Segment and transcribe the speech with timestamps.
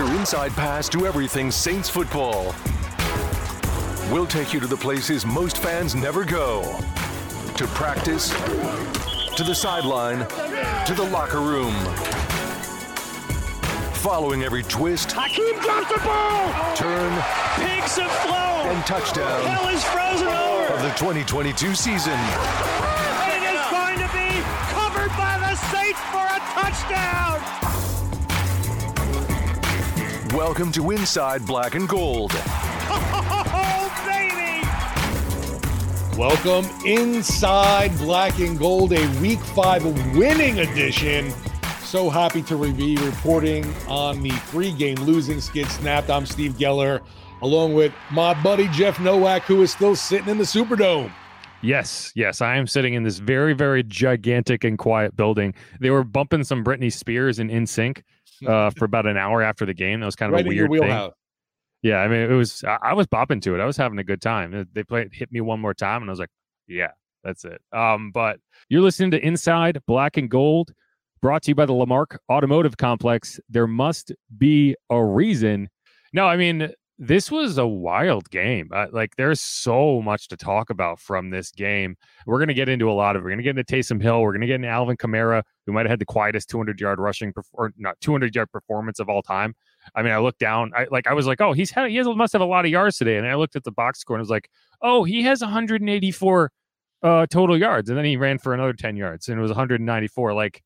[0.00, 2.54] Your inside pass to everything Saints football.
[4.10, 6.62] We'll take you to the places most fans never go
[7.54, 8.30] to practice,
[9.36, 10.20] to the sideline,
[10.86, 11.74] to the locker room.
[13.96, 16.74] Following every twist, Hakeem the ball!
[16.74, 17.12] turn,
[17.56, 18.74] Pigs have flown!
[18.74, 20.72] and touchdown Hell is frozen over!
[20.72, 22.89] of the 2022 season.
[30.34, 32.30] Welcome to Inside Black and Gold.
[32.92, 34.64] Oh, baby!
[36.16, 41.32] Welcome inside Black and Gold, a Week 5 winning edition.
[41.80, 46.10] So happy to be reporting on the three game losing skid snapped.
[46.10, 47.00] I'm Steve Geller,
[47.42, 51.10] along with my buddy Jeff Nowak, who is still sitting in the Superdome.
[51.62, 55.54] Yes, yes, I am sitting in this very, very gigantic and quiet building.
[55.80, 58.02] They were bumping some Britney Spears and NSYNC
[58.46, 60.00] uh, for about an hour after the game.
[60.00, 61.10] That was kind of right a weird thing.
[61.82, 62.62] Yeah, I mean, it was.
[62.64, 63.60] I, I was bopping to it.
[63.60, 64.68] I was having a good time.
[64.72, 66.28] They played "Hit Me One More Time," and I was like,
[66.66, 66.90] "Yeah,
[67.24, 70.72] that's it." Um, but you're listening to Inside Black and Gold,
[71.22, 73.40] brought to you by the Lamarque Automotive Complex.
[73.48, 75.70] There must be a reason.
[76.12, 76.70] No, I mean,
[77.02, 78.68] this was a wild game.
[78.74, 81.96] Uh, like, there's so much to talk about from this game.
[82.26, 83.24] We're going to get into a lot of it.
[83.24, 84.20] We're going to get into Taysom Hill.
[84.20, 87.00] We're going to get into Alvin Kamara, who might have had the quietest 200 yard
[87.00, 89.54] rushing, perf- or not 200 yard performance of all time.
[89.94, 92.06] I mean, I looked down, I like, I was like, oh, he's had, he has,
[92.06, 93.16] must have a lot of yards today.
[93.16, 94.50] And I looked at the box score and I was like,
[94.82, 96.52] oh, he has 184
[97.02, 97.88] uh, total yards.
[97.88, 100.34] And then he ran for another 10 yards and it was 194.
[100.34, 100.62] Like,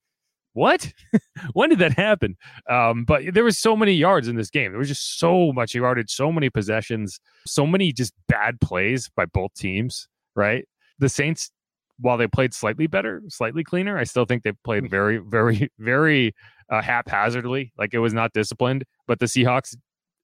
[0.54, 0.92] what?
[1.53, 2.37] when did that happen?
[2.70, 4.72] Um, but there was so many yards in this game.
[4.72, 9.26] There was just so much yardage, so many possessions, so many just bad plays by
[9.26, 10.09] both teams.
[10.34, 10.66] Right?
[10.98, 11.50] The Saints,
[12.00, 16.34] while they played slightly better, slightly cleaner, I still think they played very, very, very
[16.71, 17.72] uh, haphazardly.
[17.76, 18.84] Like it was not disciplined.
[19.06, 19.76] But the Seahawks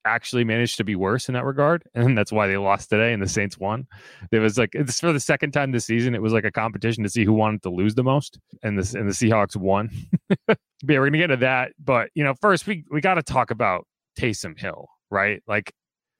[0.04, 3.22] actually managed to be worse in that regard, and that's why they lost today and
[3.22, 3.86] the Saints won.
[4.32, 6.14] It was like it's for the second time this season.
[6.14, 8.94] It was like a competition to see who wanted to lose the most, and this
[8.94, 9.90] and the Seahawks won.
[10.48, 11.72] yeah, we're gonna get to that.
[11.78, 13.86] But you know, first we we got to talk about
[14.18, 15.42] Taysom Hill, right?
[15.46, 15.72] Like,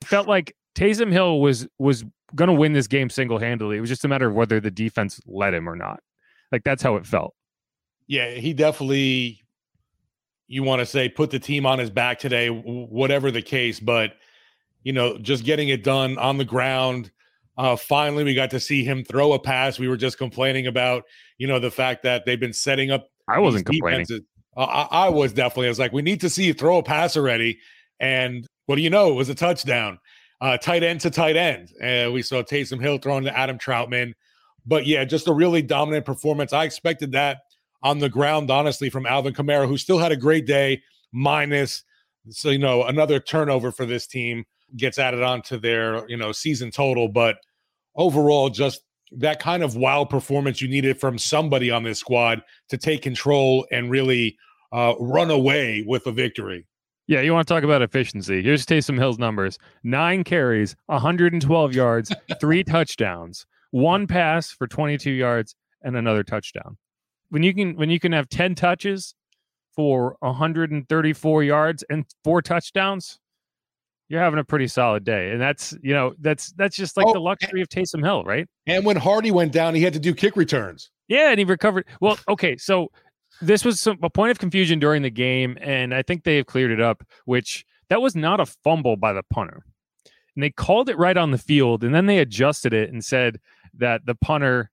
[0.05, 2.05] felt like Taysom Hill was was
[2.35, 3.77] gonna win this game single handedly.
[3.77, 6.01] It was just a matter of whether the defense let him or not.
[6.53, 7.35] Like that's how it felt.
[8.07, 9.40] Yeah, he definitely,
[10.51, 13.79] you want to say, put the team on his back today, whatever the case.
[13.79, 14.15] But,
[14.83, 17.13] you know, just getting it done on the ground.
[17.57, 19.79] Uh, finally, we got to see him throw a pass.
[19.79, 21.05] We were just complaining about,
[21.39, 23.07] you know, the fact that they've been setting up.
[23.29, 24.05] I wasn't complaining.
[24.57, 25.67] Uh, I, I was definitely.
[25.67, 27.61] I was like, we need to see you throw a pass already.
[28.01, 29.13] And what do you know?
[29.13, 30.01] It was a touchdown,
[30.41, 31.71] uh, tight end to tight end.
[31.81, 34.15] Uh, we saw Taysom Hill throwing to Adam Trautman.
[34.67, 36.53] But yeah, just a really dominant performance.
[36.53, 37.39] I expected that
[37.83, 40.83] on the ground, honestly, from Alvin Kamara, who still had a great day,
[41.13, 41.83] minus,
[42.29, 44.45] so, you know, another turnover for this team
[44.77, 47.09] gets added on to their, you know, season total.
[47.09, 47.39] But
[47.97, 48.83] overall, just
[49.13, 53.67] that kind of wild performance you needed from somebody on this squad to take control
[53.73, 54.37] and really
[54.73, 56.67] uh, run away with a victory.
[57.07, 58.41] Yeah, you want to talk about efficiency.
[58.41, 65.57] Here's Taysom Hill's numbers nine carries, 112 yards, three touchdowns, one pass for 22 yards,
[65.83, 66.77] and another touchdown.
[67.31, 69.15] When you can when you can have 10 touches
[69.75, 73.19] for 134 yards and four touchdowns,
[74.09, 75.31] you're having a pretty solid day.
[75.31, 78.47] And that's, you know, that's that's just like Oh, the luxury of Taysom Hill, right?
[78.67, 80.91] And when Harty went down, he had to do kick returns.
[81.07, 81.87] Yeah, and he recovered.
[82.01, 82.89] Well, okay, so
[83.41, 86.47] this was some, a point of confusion during the game, and I think they have
[86.47, 87.05] cleared it up.
[87.25, 89.63] Which that was not a fumble by the punter,
[90.35, 93.39] and they called it right on the field, and then they adjusted it and said
[93.75, 94.71] that the punter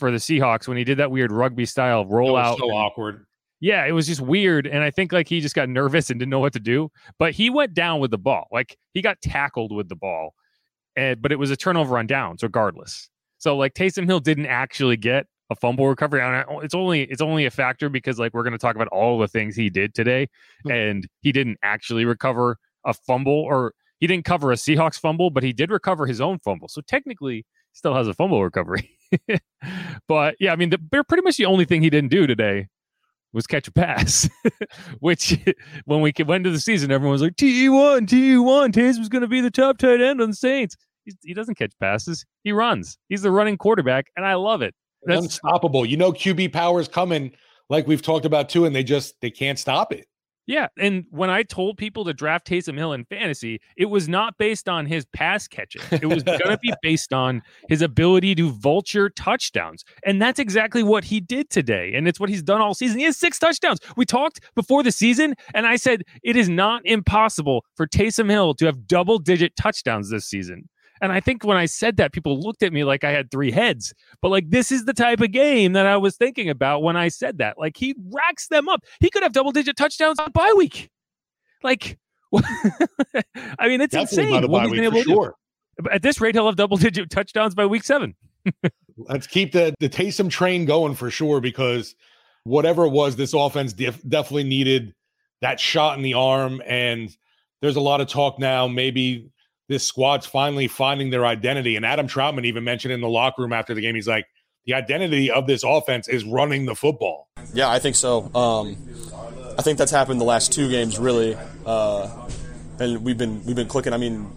[0.00, 2.70] for the Seahawks when he did that weird rugby style That roll was out, so
[2.70, 3.24] awkward.
[3.60, 6.30] yeah, it was just weird, and I think like he just got nervous and didn't
[6.30, 6.90] know what to do.
[7.18, 10.34] But he went down with the ball, like he got tackled with the ball,
[10.96, 13.08] and but it was a turnover on downs regardless.
[13.38, 16.22] So like Taysom Hill didn't actually get a fumble recovery.
[16.22, 19.18] And it's only it's only a factor because like we're going to talk about all
[19.18, 20.28] the things he did today,
[20.64, 20.72] mm.
[20.72, 22.56] and he didn't actually recover
[22.86, 26.38] a fumble or he didn't cover a Seahawks fumble, but he did recover his own
[26.38, 26.68] fumble.
[26.68, 27.44] So technically, he
[27.74, 28.90] still has a fumble recovery.
[30.08, 32.68] but yeah, I mean, the, they're pretty much the only thing he didn't do today
[33.32, 34.28] was catch a pass,
[35.00, 35.38] which
[35.84, 39.40] when we went into the season, everyone was like, TE1, TE1, Taysom's going to be
[39.40, 40.76] the top tight end on the Saints.
[41.04, 42.24] He's, he doesn't catch passes.
[42.44, 42.98] He runs.
[43.08, 44.74] He's the running quarterback, and I love it.
[45.04, 45.86] That's, Unstoppable.
[45.86, 47.32] You know, QB power is coming,
[47.68, 50.06] like we've talked about too, and they just they can't stop it.
[50.50, 50.66] Yeah.
[50.76, 54.68] And when I told people to draft Taysom Hill in fantasy, it was not based
[54.68, 55.80] on his pass catching.
[55.92, 59.84] It was going to be based on his ability to vulture touchdowns.
[60.04, 61.92] And that's exactly what he did today.
[61.94, 62.98] And it's what he's done all season.
[62.98, 63.78] He has six touchdowns.
[63.96, 68.54] We talked before the season, and I said it is not impossible for Taysom Hill
[68.54, 70.68] to have double digit touchdowns this season.
[71.00, 73.50] And I think when I said that, people looked at me like I had three
[73.50, 73.94] heads.
[74.20, 77.08] But like, this is the type of game that I was thinking about when I
[77.08, 77.58] said that.
[77.58, 78.84] Like, he racks them up.
[79.00, 80.90] He could have double digit touchdowns on bye week.
[81.62, 81.98] Like,
[82.36, 84.50] I mean, it's Definitely insane.
[84.50, 85.34] what week able to sure.
[85.90, 88.14] At this rate, he'll have double digit touchdowns by week seven.
[88.96, 91.94] Let's keep the the Taysom train going for sure because
[92.44, 94.94] whatever it was, this offense def- definitely needed
[95.40, 96.62] that shot in the arm.
[96.66, 97.14] And
[97.62, 98.68] there's a lot of talk now.
[98.68, 99.30] Maybe
[99.70, 101.76] this squad's finally finding their identity.
[101.76, 104.26] And Adam Trautman even mentioned in the locker room after the game, he's like,
[104.66, 107.28] the identity of this offense is running the football.
[107.54, 108.34] Yeah, I think so.
[108.34, 108.76] Um,
[109.56, 112.28] I think that's happened the last two games, really, uh,
[112.80, 113.92] and we've been we've been clicking.
[113.92, 114.28] I mean,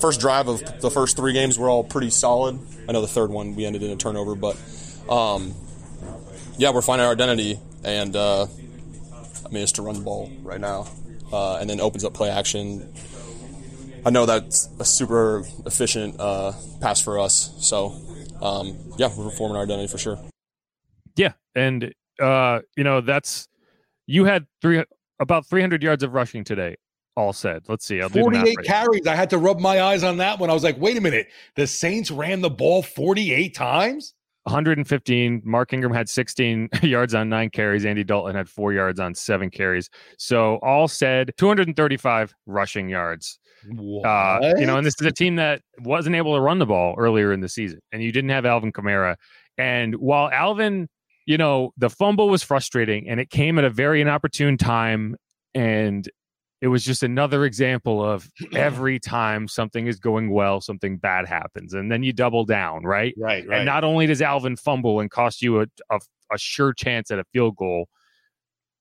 [0.00, 2.58] first drive of the first three games were all pretty solid.
[2.88, 4.56] I know the third one we ended in a turnover, but
[5.08, 5.54] um,
[6.58, 10.60] yeah, we're finding our identity, and uh, I mean, it's to run the ball right
[10.60, 10.88] now,
[11.32, 12.92] uh, and then opens up play action.
[14.04, 17.94] I know that's a super efficient uh, pass for us, so
[18.40, 20.18] um, yeah, we're forming our identity for sure.
[21.16, 23.48] Yeah, and uh, you know that's
[24.06, 24.82] you had three
[25.20, 26.76] about 300 yards of rushing today.
[27.14, 27.64] All said.
[27.68, 28.00] Let's see.
[28.00, 28.66] I'll do the 48 right.
[28.66, 29.06] carries.
[29.06, 30.48] I had to rub my eyes on that one.
[30.48, 31.28] I was like, wait a minute.
[31.56, 34.14] The Saints ran the ball 48 times?
[34.44, 35.42] 115.
[35.44, 37.84] Mark Ingram had 16 yards on nine carries.
[37.84, 39.90] Andy Dalton had four yards on seven carries.
[40.16, 43.38] So all said, 235 rushing yards.
[44.04, 46.94] Uh, you know, and this is a team that wasn't able to run the ball
[46.98, 49.16] earlier in the season, and you didn't have Alvin Kamara.
[49.58, 50.88] And while Alvin,
[51.26, 55.16] you know, the fumble was frustrating, and it came at a very inopportune time,
[55.54, 56.08] and
[56.60, 61.74] it was just another example of every time something is going well, something bad happens,
[61.74, 63.14] and then you double down, right?
[63.18, 63.58] right, right.
[63.58, 66.00] And not only does Alvin fumble and cost you a, a,
[66.32, 67.88] a sure chance at a field goal,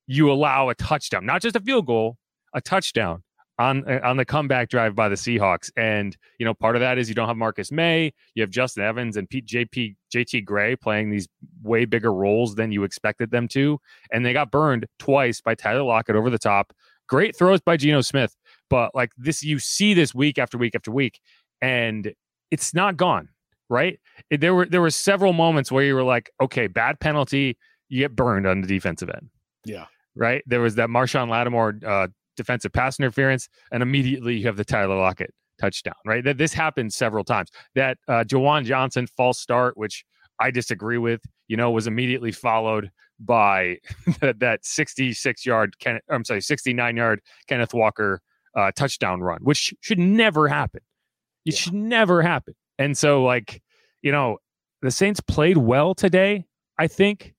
[0.07, 2.17] you allow a touchdown, not just a field goal,
[2.53, 3.23] a touchdown
[3.61, 5.71] on uh, on the comeback drive by the Seahawks.
[5.77, 8.83] And you know, part of that is you don't have Marcus Maye, you have Justin
[8.83, 11.27] Evans and Pete JP JT Gray playing these
[11.61, 13.79] way bigger roles than you expected them to,
[14.11, 16.73] and they got burned twice by Tyler Lockett over the top.
[17.07, 18.35] Great throws by Geno Smith,
[18.69, 21.19] but like this, you see this week after week after week,
[21.61, 22.13] and
[22.49, 23.29] it's not gone.
[23.69, 23.99] Right?
[24.29, 27.57] There were there were several moments where you were like, okay, bad penalty,
[27.89, 29.29] you get burned on the defensive end
[29.65, 29.85] yeah.
[30.15, 30.43] right?
[30.47, 34.95] There was that Marshon Lattimore uh, defensive pass interference, and immediately you have the Tyler
[34.95, 36.23] Lockett touchdown, right?
[36.23, 37.49] That this happened several times.
[37.75, 40.03] That uh, Juwan Johnson false start, which
[40.39, 43.77] I disagree with, you know, was immediately followed by
[44.21, 48.21] that, that 66 yard, Ken, I'm sorry, 69 yard Kenneth Walker
[48.55, 50.81] uh, touchdown run, which should never happen.
[51.45, 52.55] It should never happen.
[52.77, 53.61] And so, like,
[54.01, 54.37] you know,
[54.81, 56.45] the Saints played well today,
[56.77, 57.33] I think,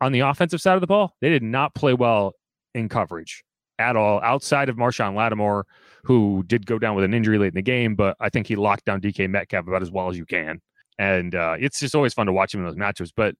[0.00, 1.14] on the offensive side of the ball.
[1.20, 2.34] They did not play well
[2.74, 3.44] in coverage
[3.78, 5.66] at all, outside of Marshon Lattimore,
[6.04, 8.56] who did go down with an injury late in the game, but I think he
[8.56, 10.60] locked down DK Metcalf about as well as you can.
[10.98, 13.12] And uh, it's just always fun to watch him in those matchups.
[13.14, 13.34] But,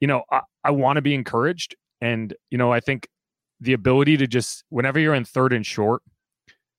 [0.00, 1.74] you know, I, I want to be encouraged.
[2.00, 3.08] And, you know, I think
[3.60, 6.02] the ability to just, whenever you're in third and short,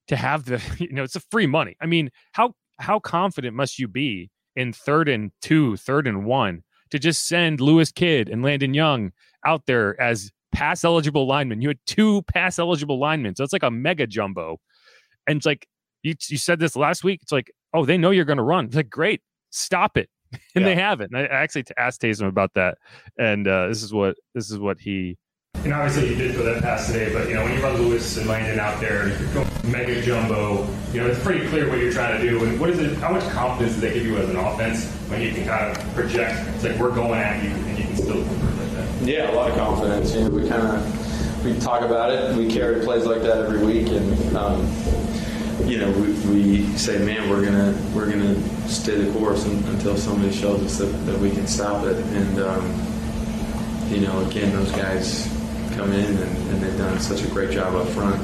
[0.08, 1.75] to have the, you know, it's a free money.
[1.82, 6.64] I mean, how, how confident must you be in third and two, third and one
[6.92, 9.12] to just send Lewis Kidd and Landon Young
[9.46, 11.62] out there as pass eligible linemen?
[11.62, 13.36] You had two pass eligible linemen.
[13.36, 14.60] So it's like a mega jumbo.
[15.28, 15.68] And it's like,
[16.04, 17.20] You you said this last week.
[17.24, 18.66] It's like, oh, they know you're going to run.
[18.66, 20.66] It's like, great, stop it, and Yeah.
[20.66, 21.16] they haven't.
[21.16, 22.78] I I actually asked Taysom about that,
[23.18, 25.18] and uh, this is what this is what he
[25.64, 28.18] And obviously you did throw that pass today, but you know when you run Lewis
[28.18, 30.68] and Landon out there, you're going mega jumbo.
[30.94, 32.44] You know it's pretty clear what you're trying to do.
[32.46, 32.98] And what is it?
[33.00, 35.94] How much confidence does that give you as an offense when you can kind of
[35.96, 36.36] project?
[36.56, 38.55] It's like we're going at you, and you can still convert like that.
[39.02, 40.14] Yeah, a lot of confidence.
[40.16, 42.36] You know, we kind of we talk about it.
[42.36, 44.66] We carry plays like that every week, and um,
[45.64, 48.36] you know, we, we say, man, we're gonna we're gonna
[48.68, 51.98] stay the course until somebody shows us that, that we can stop it.
[51.98, 52.86] And um,
[53.90, 55.28] you know, again, those guys
[55.75, 58.24] come in and, and they've done such a great job up front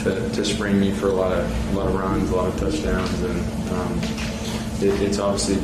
[0.00, 2.58] to, to spring me for a lot of a lot of runs, a lot of
[2.60, 4.00] touchdowns, and um,
[4.82, 5.56] it, it's obviously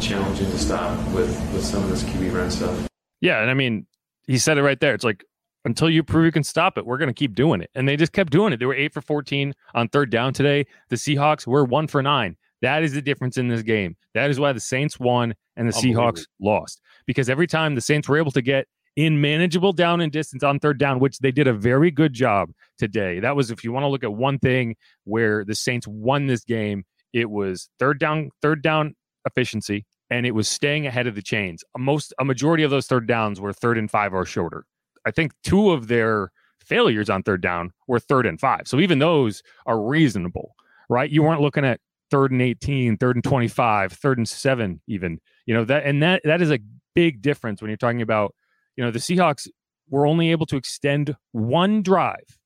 [0.00, 2.91] challenging to stop with with some of this QB run stuff.
[3.22, 3.86] Yeah, and I mean,
[4.26, 4.92] he said it right there.
[4.92, 5.24] It's like
[5.64, 7.70] until you prove you can stop it, we're going to keep doing it.
[7.74, 8.58] And they just kept doing it.
[8.58, 10.66] They were eight for 14 on third down today.
[10.90, 12.36] The Seahawks were one for nine.
[12.60, 13.96] That is the difference in this game.
[14.14, 16.80] That is why the Saints won and the Seahawks lost.
[17.06, 20.58] Because every time the Saints were able to get in manageable down and distance on
[20.58, 23.20] third down, which they did a very good job today.
[23.20, 26.44] That was, if you want to look at one thing where the Saints won this
[26.44, 28.94] game, it was third down, third down
[29.26, 31.64] efficiency, and it was staying ahead of the chains.
[31.74, 34.66] A most a majority of those third downs were third and five or shorter.
[35.06, 36.30] I think two of their
[36.62, 38.68] failures on third down were third and five.
[38.68, 40.54] So even those are reasonable,
[40.90, 41.10] right?
[41.10, 45.54] You weren't looking at third and 18, third and 25, third and seven, even, you
[45.54, 46.60] know, that, and that, that is a
[46.94, 48.34] big difference when you're talking about,
[48.76, 49.48] you know, the Seahawks
[49.88, 52.38] were only able to extend one drive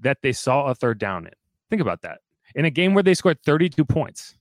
[0.00, 1.32] that they saw a third down in.
[1.68, 2.20] Think about that.
[2.54, 4.36] In a game where they scored 32 points,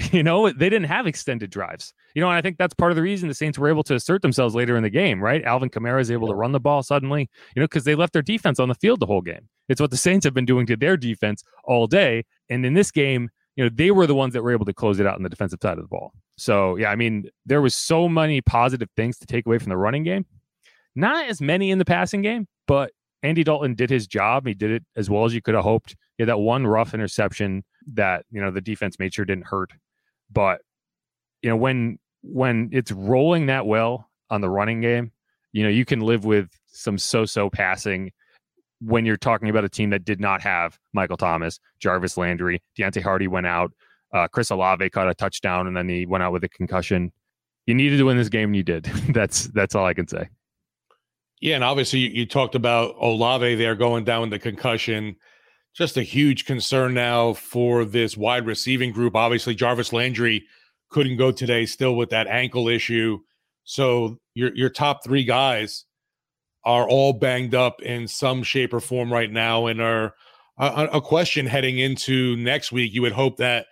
[0.12, 1.92] you know, they didn't have extended drives.
[2.14, 3.94] You know, and I think that's part of the reason the Saints were able to
[3.94, 5.42] assert themselves later in the game, right?
[5.44, 8.22] Alvin Kamara is able to run the ball suddenly, you know, because they left their
[8.22, 9.48] defense on the field the whole game.
[9.68, 12.24] It's what the Saints have been doing to their defense all day.
[12.48, 15.00] And in this game, you know, they were the ones that were able to close
[15.00, 16.12] it out on the defensive side of the ball.
[16.36, 19.76] So, yeah, I mean, there was so many positive things to take away from the
[19.76, 20.24] running game.
[20.96, 22.92] Not as many in the passing game, but
[23.22, 24.46] Andy Dalton did his job.
[24.46, 25.94] He did it as well as you could have hoped.
[26.16, 29.72] He had that one rough interception that, you know, the defense made sure didn't hurt.
[30.32, 30.60] But,
[31.42, 35.12] you know, when when it's rolling that well on the running game,
[35.52, 38.12] you know, you can live with some so-so passing
[38.80, 43.02] when you're talking about a team that did not have Michael Thomas, Jarvis Landry, Deonte
[43.02, 43.72] Harty went out,
[44.12, 47.12] uh, Chris Olave caught a touchdown, and then he went out with a concussion.
[47.66, 48.84] You needed to win this game, and you did.
[49.14, 50.28] that's that's all I can say.
[51.40, 55.16] Yeah, and obviously you, you talked about Olave there going down with the concussion.
[55.74, 59.14] Just a huge concern now for this wide receiving group.
[59.14, 60.44] Obviously, Jarvis Landry
[60.90, 63.20] couldn't go today, still with that ankle issue.
[63.64, 65.84] So your your top three guys
[66.64, 70.14] are all banged up in some shape or form right now, and are
[70.58, 72.92] a, a question heading into next week.
[72.92, 73.66] You would hope that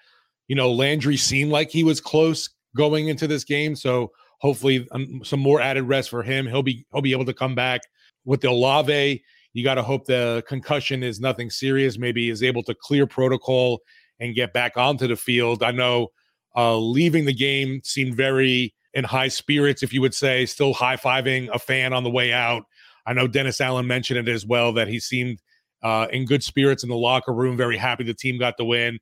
[0.47, 5.21] you know Landry seemed like he was close going into this game, so hopefully um,
[5.25, 6.47] some more added rest for him.
[6.47, 7.81] He'll be he'll be able to come back
[8.25, 9.23] with the Olave.
[9.59, 11.99] You got to hope the concussion is nothing serious.
[11.99, 13.81] Maybe is able to clear protocol
[14.21, 15.65] and get back onto the field.
[15.65, 16.13] I know
[16.57, 20.95] uh, leaving the game seemed very in high spirits, if you would say, still high
[20.95, 22.63] fiving a fan on the way out.
[23.05, 25.41] I know Dennis Allen mentioned it as well that he seemed
[25.83, 29.01] uh, in good spirits in the locker room, very happy the team got the win.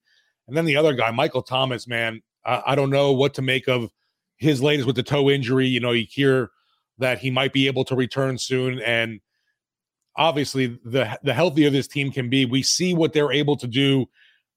[0.48, 3.68] And then the other guy, Michael Thomas, man, I, I don't know what to make
[3.68, 3.90] of
[4.38, 5.66] his latest with the toe injury.
[5.66, 6.48] You know, you hear
[6.96, 9.20] that he might be able to return soon, and
[10.16, 14.06] obviously, the the healthier this team can be, we see what they're able to do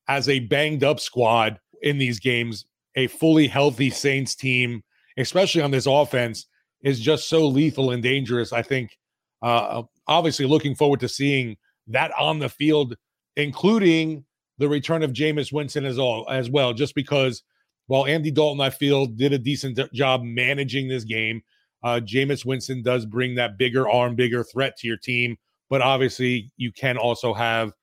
[0.07, 2.65] as a banged up squad in these games.
[2.95, 4.83] A fully healthy Saints team,
[5.17, 6.47] especially on this offense,
[6.81, 8.51] is just so lethal and dangerous.
[8.51, 8.97] I think,
[9.41, 11.55] uh, obviously, looking forward to seeing
[11.87, 12.95] that on the field,
[13.35, 14.25] including
[14.57, 17.43] the return of Jameis Winston as all as well, just because
[17.87, 21.41] while Andy Dalton, I feel, did a decent job managing this game,
[21.81, 25.37] uh, Jameis Winston does bring that bigger arm, bigger threat to your team.
[25.69, 27.73] But obviously, you can also have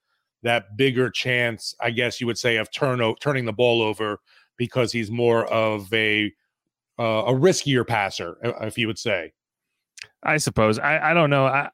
[0.42, 4.20] that bigger chance, I guess you would say, of turn o- turning the ball over
[4.56, 6.32] because he's more of a
[6.98, 9.32] uh, a riskier passer, uh, if you would say.
[10.22, 10.78] I suppose.
[10.78, 11.46] I, I don't know.
[11.46, 11.70] I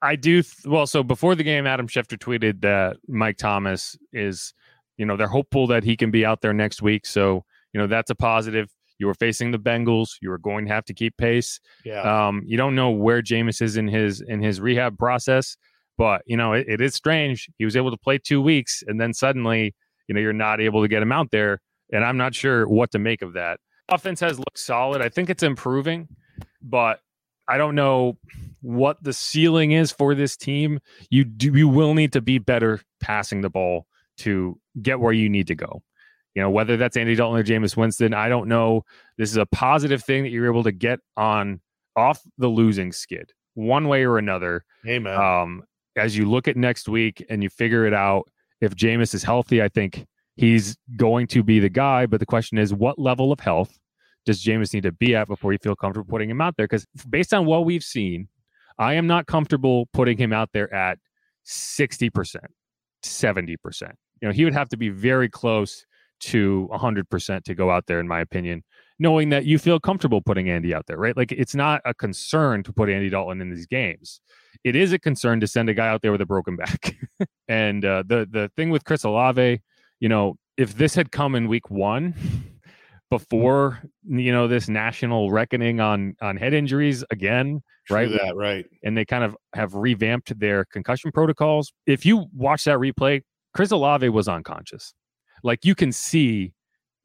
[0.00, 0.86] I do th- well.
[0.86, 4.54] So before the game, Adam Schefter tweeted that Mike Thomas is,
[4.96, 7.06] you know, they're hopeful that he can be out there next week.
[7.06, 8.70] So you know that's a positive.
[8.98, 10.16] You were facing the Bengals.
[10.20, 11.60] You were going to have to keep pace.
[11.84, 12.02] Yeah.
[12.02, 15.56] Um, you don't know where Jameis is in his in his rehab process,
[15.96, 17.48] but you know it, it is strange.
[17.58, 19.74] He was able to play two weeks, and then suddenly,
[20.08, 21.60] you know, you're not able to get him out there.
[21.92, 23.60] And I'm not sure what to make of that.
[23.88, 25.00] Offense has looked solid.
[25.00, 26.08] I think it's improving,
[26.60, 27.00] but
[27.48, 28.18] I don't know
[28.60, 30.80] what the ceiling is for this team.
[31.10, 33.86] You do you will need to be better passing the ball
[34.18, 35.82] to get where you need to go.
[36.34, 38.84] You know, whether that's Andy Dalton or Jameis Winston, I don't know.
[39.16, 41.60] This is a positive thing that you're able to get on
[41.96, 44.64] off the losing skid one way or another.
[44.86, 45.14] Amen.
[45.14, 45.62] Um,
[45.96, 48.28] as you look at next week and you figure it out,
[48.60, 50.06] if Jameis is healthy, I think
[50.36, 52.06] he's going to be the guy.
[52.06, 53.78] But the question is, what level of health
[54.24, 56.66] does Jameis need to be at before you feel comfortable putting him out there?
[56.66, 58.28] Because based on what we've seen,
[58.78, 60.98] I am not comfortable putting him out there at
[61.46, 62.36] 60%,
[63.02, 63.92] 70%.
[64.20, 65.84] You know, he would have to be very close
[66.20, 68.62] to 100% to go out there, in my opinion,
[68.98, 71.16] knowing that you feel comfortable putting Andy out there, right?
[71.16, 74.20] Like it's not a concern to put Andy Dalton in these games.
[74.64, 76.96] It is a concern to send a guy out there with a broken back.
[77.46, 79.60] and uh, the the thing with Chris Olave,
[80.00, 82.14] you know, if this had come in week one,
[83.10, 88.66] before you know this national reckoning on on head injuries again True right that right
[88.82, 93.22] and they kind of have revamped their concussion protocols if you watch that replay
[93.54, 94.92] chris olave was unconscious
[95.42, 96.52] like you can see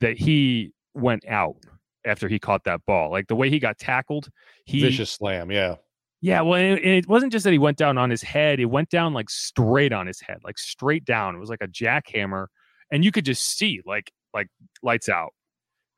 [0.02, 1.58] that he went out
[2.06, 4.30] after he caught that ball like the way he got tackled
[4.66, 5.76] he vicious slam yeah
[6.22, 8.66] yeah well and it, it wasn't just that he went down on his head it
[8.66, 12.48] went down like straight on his head like straight down it was like a jackhammer
[12.92, 14.48] and you could just see like like
[14.82, 15.32] lights out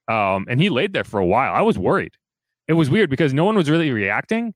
[0.07, 1.53] um, and he laid there for a while.
[1.53, 2.13] I was worried.
[2.67, 4.53] It was weird because no one was really reacting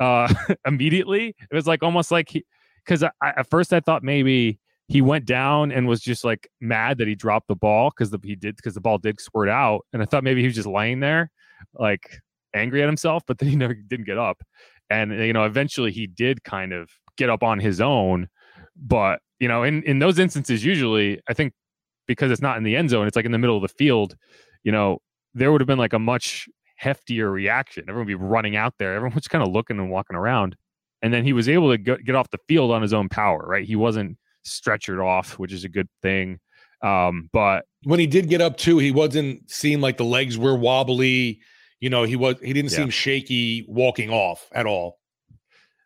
[0.00, 0.32] uh,
[0.66, 1.34] immediately.
[1.50, 2.44] It was like almost like he,
[2.84, 7.08] because at first I thought maybe he went down and was just like mad that
[7.08, 10.02] he dropped the ball because the he did because the ball did squirt out, and
[10.02, 11.30] I thought maybe he was just laying there
[11.74, 12.20] like
[12.54, 14.42] angry at himself, but then he never didn't get up,
[14.90, 18.28] and you know eventually he did kind of get up on his own,
[18.76, 21.52] but you know in in those instances usually I think
[22.06, 24.16] because it's not in the end zone, it's like in the middle of the field
[24.66, 24.98] you know,
[25.32, 26.48] there would have been like a much
[26.82, 27.84] heftier reaction.
[27.84, 28.94] Everyone would be running out there.
[28.94, 30.56] Everyone was kind of looking and walking around.
[31.02, 33.44] And then he was able to get, get off the field on his own power,
[33.46, 33.64] right?
[33.64, 36.40] He wasn't stretchered off, which is a good thing.
[36.82, 40.56] Um, but when he did get up too, he wasn't seem like the legs were
[40.56, 41.40] wobbly.
[41.80, 42.78] You know, he was he didn't yeah.
[42.78, 44.98] seem shaky walking off at all.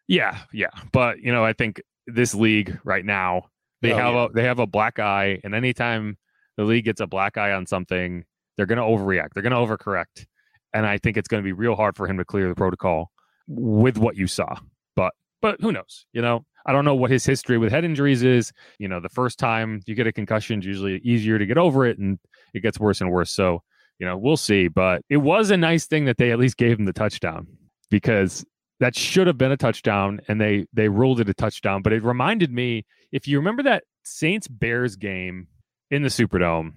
[0.08, 0.70] Yeah, yeah.
[0.92, 3.50] But you know, I think this league right now,
[3.82, 4.24] they oh, have yeah.
[4.24, 6.18] a they have a black eye, and anytime
[6.56, 8.24] the league gets a black eye on something,
[8.56, 9.28] they're going to overreact.
[9.34, 10.26] They're going to overcorrect.
[10.74, 13.10] And I think it's going to be real hard for him to clear the protocol
[13.48, 14.56] with what you saw.
[14.94, 16.06] But but who knows?
[16.12, 18.52] You know, I don't know what his history with head injuries is.
[18.78, 21.86] You know, the first time you get a concussion is usually easier to get over
[21.86, 22.18] it and
[22.54, 23.30] it gets worse and worse.
[23.30, 23.62] So,
[23.98, 24.68] you know, we'll see.
[24.68, 27.46] But it was a nice thing that they at least gave him the touchdown
[27.90, 28.44] because
[28.80, 31.82] that should have been a touchdown and they they ruled it a touchdown.
[31.82, 35.48] But it reminded me, if you remember that Saints Bears game
[35.90, 36.72] in the Superdome,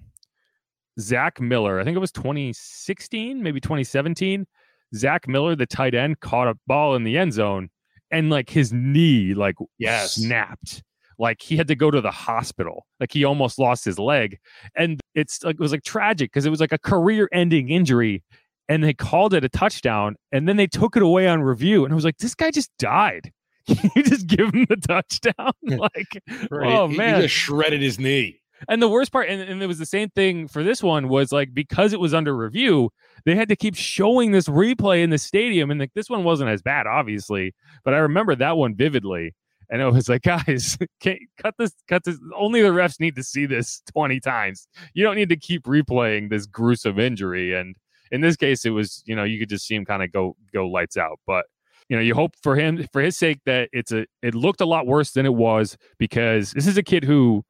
[1.00, 4.46] Zach Miller, I think it was 2016, maybe 2017.
[4.94, 7.70] Zach Miller, the tight end, caught a ball in the end zone
[8.14, 10.14] and like his knee like yes.
[10.14, 10.82] snapped.
[11.18, 12.86] Like he had to go to the hospital.
[13.00, 14.38] Like he almost lost his leg.
[14.76, 18.22] And it's like it was like tragic because it was like a career ending injury.
[18.68, 21.84] And they called it a touchdown and then they took it away on review.
[21.84, 23.32] And I was like, this guy just died.
[23.66, 25.52] you just give him the touchdown?
[25.62, 26.72] like, right.
[26.72, 27.16] oh man.
[27.16, 28.40] He just shredded his knee.
[28.68, 31.32] And the worst part, and, and it was the same thing for this one, was
[31.32, 32.90] like because it was under review,
[33.24, 35.70] they had to keep showing this replay in the stadium.
[35.70, 39.34] And like this one wasn't as bad, obviously, but I remember that one vividly.
[39.70, 42.18] And it was like, guys, cut this, cut this.
[42.36, 44.68] Only the refs need to see this 20 times.
[44.94, 47.54] You don't need to keep replaying this gruesome injury.
[47.54, 47.76] And
[48.10, 50.36] in this case, it was, you know, you could just see him kind of go
[50.52, 51.18] go lights out.
[51.26, 51.46] But
[51.88, 54.66] you know, you hope for him, for his sake, that it's a it looked a
[54.66, 57.44] lot worse than it was because this is a kid who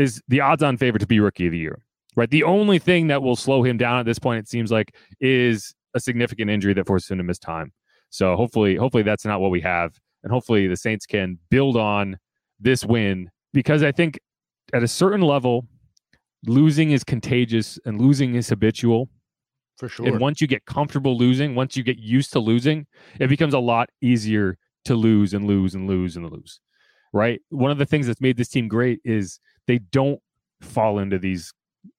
[0.00, 1.84] is the odds on favorite to be rookie of the year.
[2.16, 2.30] Right.
[2.30, 5.74] The only thing that will slow him down at this point, it seems like, is
[5.94, 7.72] a significant injury that forces him to miss time.
[8.10, 9.92] So hopefully, hopefully that's not what we have.
[10.24, 12.18] And hopefully the Saints can build on
[12.58, 14.18] this win because I think
[14.72, 15.66] at a certain level,
[16.46, 19.08] losing is contagious and losing is habitual.
[19.78, 20.06] For sure.
[20.06, 22.86] And once you get comfortable losing, once you get used to losing,
[23.18, 26.60] it becomes a lot easier to lose and lose and lose and lose.
[27.12, 27.40] Right.
[27.50, 30.20] One of the things that's made this team great is they don't
[30.60, 31.52] fall into these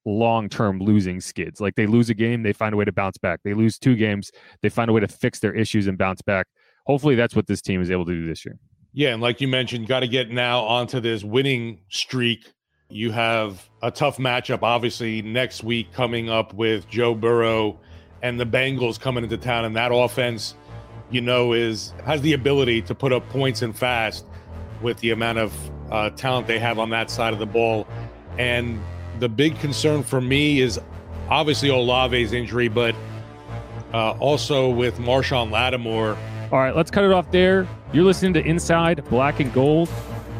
[0.05, 1.59] long-term losing skids.
[1.59, 3.41] Like they lose a game, they find a way to bounce back.
[3.43, 6.47] They lose two games, they find a way to fix their issues and bounce back.
[6.85, 8.57] Hopefully that's what this team is able to do this year.
[8.93, 12.51] Yeah, and like you mentioned, got to get now onto this winning streak.
[12.89, 17.79] You have a tough matchup obviously next week coming up with Joe Burrow
[18.21, 20.55] and the Bengals coming into town and that offense
[21.09, 24.25] you know is has the ability to put up points and fast
[24.81, 25.53] with the amount of
[25.91, 27.87] uh, talent they have on that side of the ball.
[28.37, 28.79] And
[29.19, 30.79] the big concern for me is
[31.29, 32.95] obviously Olave's injury, but
[33.93, 36.17] uh, also with Marshon Lattimore.
[36.51, 37.67] All right, let's cut it off there.
[37.93, 39.89] You're listening to Inside Black and Gold.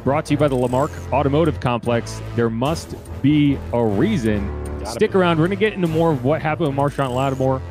[0.03, 2.21] brought to you by the Lamarque Automotive Complex.
[2.35, 4.47] There must be a reason.
[4.79, 5.17] Gotta Stick be.
[5.17, 5.37] around.
[5.37, 7.61] We're going to get into more of what happened with Marshon Lattimore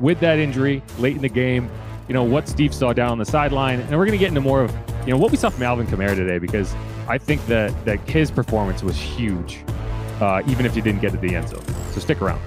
[0.00, 1.70] with that injury late in the game.
[2.08, 3.80] You know, what Steve saw down on the sideline.
[3.80, 4.74] And we're going to get into more of,
[5.06, 6.74] you know, what we saw from Alvin Kamara today because
[7.08, 9.60] I think that, that his performance was huge,
[10.20, 11.64] uh, even if you didn't get to the end zone.
[11.92, 12.40] So stick around.